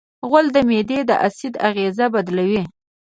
[0.29, 2.63] غول د معدې د اسید اغېز بدلوي.